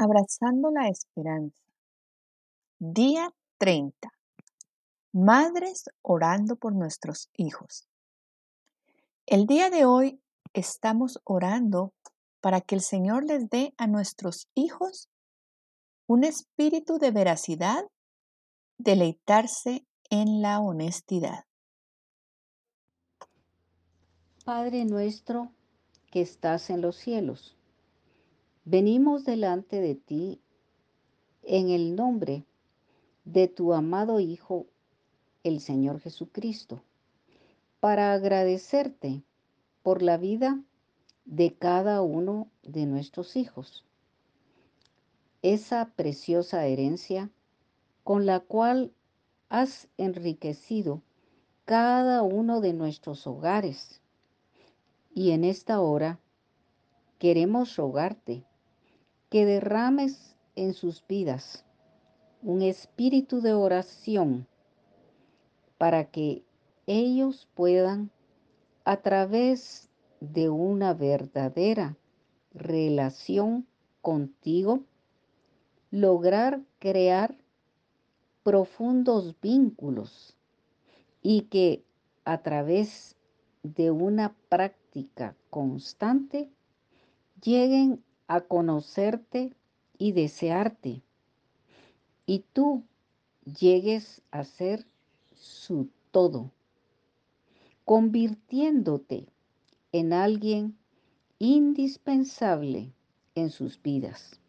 [0.00, 1.60] Abrazando la esperanza.
[2.78, 4.12] Día 30.
[5.12, 7.88] Madres orando por nuestros hijos.
[9.26, 10.20] El día de hoy
[10.52, 11.92] estamos orando
[12.40, 15.08] para que el Señor les dé a nuestros hijos
[16.06, 17.84] un espíritu de veracidad,
[18.76, 21.44] deleitarse en la honestidad.
[24.44, 25.50] Padre nuestro
[26.12, 27.57] que estás en los cielos,
[28.70, 30.42] venimos delante de ti
[31.42, 32.44] en el nombre
[33.24, 34.66] de tu amado Hijo,
[35.42, 36.82] el Señor Jesucristo,
[37.80, 39.22] para agradecerte
[39.82, 40.60] por la vida
[41.24, 43.86] de cada uno de nuestros hijos.
[45.40, 47.30] Esa preciosa herencia
[48.04, 48.92] con la cual
[49.48, 51.00] has enriquecido
[51.64, 54.02] cada uno de nuestros hogares.
[55.14, 56.20] Y en esta hora
[57.18, 58.44] queremos rogarte
[59.30, 61.64] que derrames en sus vidas
[62.42, 64.46] un espíritu de oración
[65.76, 66.44] para que
[66.86, 68.10] ellos puedan
[68.84, 71.96] a través de una verdadera
[72.54, 73.66] relación
[74.00, 74.84] contigo
[75.90, 77.36] lograr crear
[78.42, 80.36] profundos vínculos
[81.22, 81.84] y que
[82.24, 83.16] a través
[83.62, 86.50] de una práctica constante
[87.42, 89.52] lleguen a conocerte
[89.98, 91.02] y desearte
[92.28, 92.84] y tú
[93.58, 94.86] llegues a ser
[95.34, 96.52] su todo,
[97.86, 99.26] convirtiéndote
[99.92, 100.76] en alguien
[101.38, 102.92] indispensable
[103.34, 104.40] en sus vidas,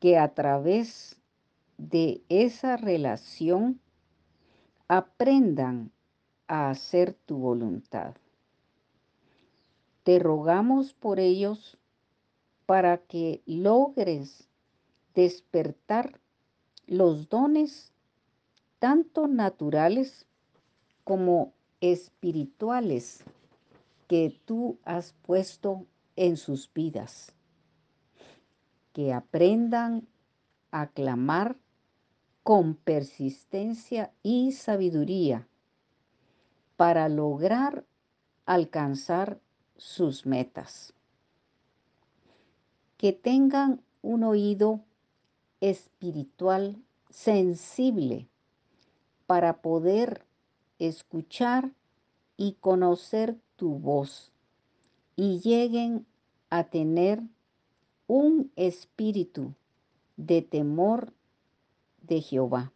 [0.00, 1.20] que a través
[1.78, 3.80] de esa relación
[4.88, 5.92] aprendan
[6.48, 8.16] a hacer tu voluntad.
[10.02, 11.78] Te rogamos por ellos
[12.66, 14.48] para que logres
[15.14, 16.20] despertar
[16.86, 17.92] los dones
[18.78, 20.26] tanto naturales
[21.04, 23.24] como espirituales
[24.08, 27.32] que tú has puesto en sus vidas.
[28.92, 30.06] Que aprendan
[30.70, 31.56] a clamar
[32.42, 35.48] con persistencia y sabiduría
[36.76, 37.84] para lograr
[38.44, 39.40] alcanzar
[39.76, 40.95] sus metas.
[42.96, 44.80] Que tengan un oído
[45.60, 48.28] espiritual sensible
[49.26, 50.24] para poder
[50.78, 51.72] escuchar
[52.36, 54.32] y conocer tu voz
[55.16, 56.06] y lleguen
[56.50, 57.22] a tener
[58.06, 59.54] un espíritu
[60.16, 61.12] de temor
[62.02, 62.72] de Jehová.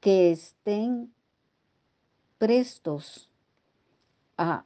[0.00, 1.12] Que estén
[2.38, 3.28] prestos
[4.36, 4.64] a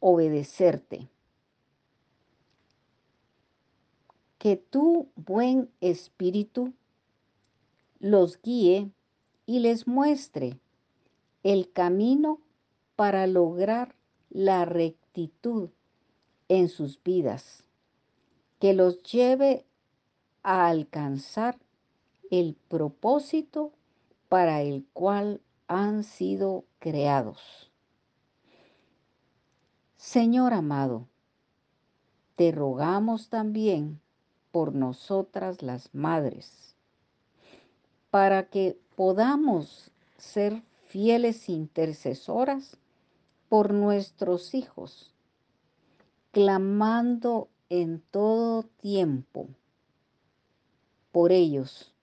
[0.00, 1.08] obedecerte.
[4.38, 6.72] Que tu buen espíritu
[7.98, 8.90] los guíe
[9.46, 10.58] y les muestre
[11.42, 12.40] el camino
[12.96, 13.94] para lograr
[14.30, 15.70] la rectitud
[16.48, 17.64] en sus vidas,
[18.58, 19.64] que los lleve
[20.42, 21.58] a alcanzar
[22.30, 23.72] el propósito
[24.28, 27.70] para el cual han sido creados.
[29.96, 31.08] Señor amado,
[32.36, 34.00] te rogamos también
[34.58, 36.74] por nosotras las madres,
[38.10, 42.76] para que podamos ser fieles intercesoras
[43.48, 45.14] por nuestros hijos,
[46.32, 49.46] clamando en todo tiempo
[51.12, 51.94] por ellos,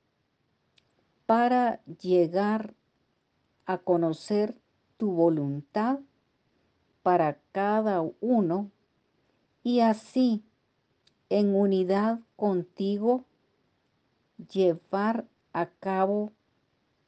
[1.25, 2.73] para llegar
[3.65, 4.57] a conocer
[4.95, 5.99] tu voluntad
[7.03, 8.71] para cada uno
[9.61, 10.41] y así
[11.29, 13.25] en unidad contigo
[14.51, 16.31] llevar a cabo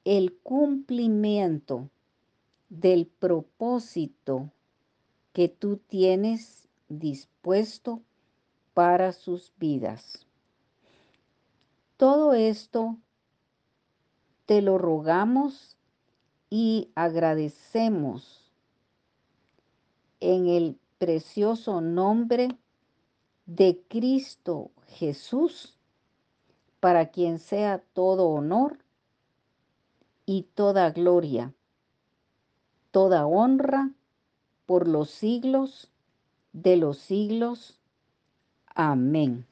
[0.06, 1.90] el cumplimiento
[2.70, 4.52] del propósito
[5.34, 8.02] que tú tienes dispuesto
[8.74, 10.26] para sus vidas.
[11.98, 12.98] Todo esto
[14.46, 15.76] te lo rogamos
[16.50, 18.52] y agradecemos
[20.20, 22.58] en el precioso nombre
[23.48, 25.78] de Cristo Jesús,
[26.80, 28.78] para quien sea todo honor
[30.26, 31.54] y toda gloria,
[32.92, 33.92] toda honra
[34.66, 35.90] por los siglos
[36.52, 37.80] de los siglos.
[38.76, 39.48] Amén.